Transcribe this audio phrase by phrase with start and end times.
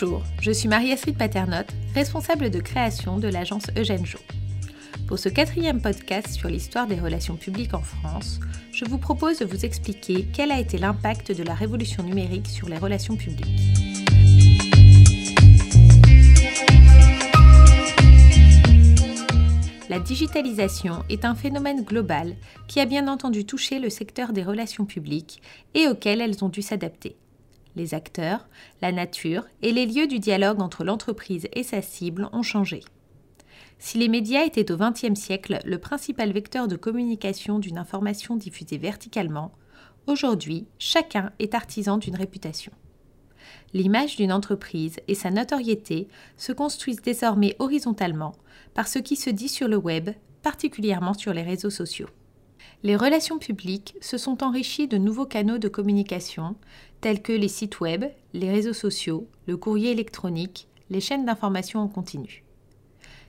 [0.00, 4.20] Bonjour, je suis Marie-Astrid Paternotte, responsable de création de l'agence Eugène Jo.
[5.08, 8.38] Pour ce quatrième podcast sur l'histoire des relations publiques en France,
[8.70, 12.68] je vous propose de vous expliquer quel a été l'impact de la révolution numérique sur
[12.68, 13.48] les relations publiques.
[19.88, 22.36] La digitalisation est un phénomène global
[22.68, 25.42] qui a bien entendu touché le secteur des relations publiques
[25.74, 27.16] et auquel elles ont dû s'adapter.
[27.78, 28.48] Les acteurs,
[28.82, 32.80] la nature et les lieux du dialogue entre l'entreprise et sa cible ont changé.
[33.78, 38.78] Si les médias étaient au XXe siècle le principal vecteur de communication d'une information diffusée
[38.78, 39.52] verticalement,
[40.08, 42.72] aujourd'hui, chacun est artisan d'une réputation.
[43.72, 48.34] L'image d'une entreprise et sa notoriété se construisent désormais horizontalement
[48.74, 50.10] par ce qui se dit sur le web,
[50.42, 52.08] particulièrement sur les réseaux sociaux.
[52.84, 56.54] Les relations publiques se sont enrichies de nouveaux canaux de communication
[57.00, 61.88] tels que les sites web, les réseaux sociaux, le courrier électronique, les chaînes d'information en
[61.88, 62.44] continu.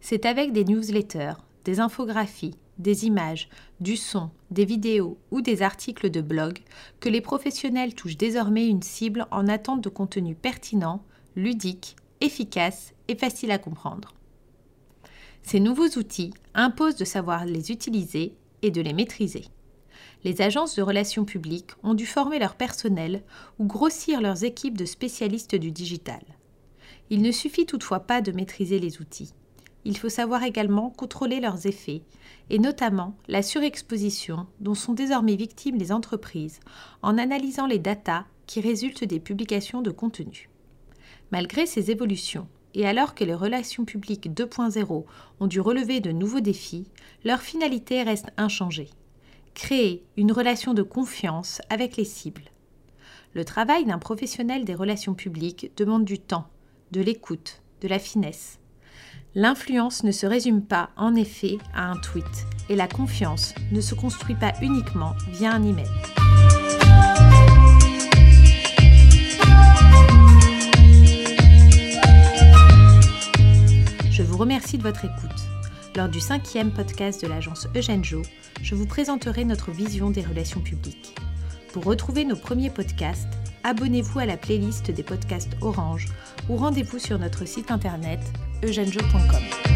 [0.00, 3.48] C'est avec des newsletters, des infographies, des images,
[3.80, 6.60] du son, des vidéos ou des articles de blog
[7.00, 11.04] que les professionnels touchent désormais une cible en attente de contenu pertinent,
[11.36, 14.14] ludique, efficace et facile à comprendre.
[15.42, 19.44] Ces nouveaux outils imposent de savoir les utiliser et de les maîtriser.
[20.24, 23.22] Les agences de relations publiques ont dû former leur personnel
[23.58, 26.22] ou grossir leurs équipes de spécialistes du digital.
[27.10, 29.34] Il ne suffit toutefois pas de maîtriser les outils.
[29.84, 32.00] Il faut savoir également contrôler leurs effets,
[32.48, 36.60] et notamment la surexposition dont sont désormais victimes les entreprises
[37.02, 40.48] en analysant les datas qui résultent des publications de contenu.
[41.32, 45.04] Malgré ces évolutions, et alors que les relations publiques 2.0
[45.40, 46.86] ont dû relever de nouveaux défis,
[47.24, 48.90] leur finalité reste inchangée.
[49.54, 52.50] Créer une relation de confiance avec les cibles.
[53.32, 56.48] Le travail d'un professionnel des relations publiques demande du temps,
[56.90, 58.58] de l'écoute, de la finesse.
[59.34, 63.94] L'influence ne se résume pas, en effet, à un tweet, et la confiance ne se
[63.94, 65.90] construit pas uniquement via un email.
[74.54, 75.96] Remercie de votre écoute.
[75.96, 78.22] Lors du cinquième podcast de l'agence Eugène Jo,
[78.62, 81.16] je vous présenterai notre vision des relations publiques.
[81.72, 83.26] Pour retrouver nos premiers podcasts,
[83.64, 86.06] abonnez-vous à la playlist des podcasts Orange
[86.48, 88.20] ou rendez-vous sur notre site internet
[88.62, 89.73] eugenejo.com.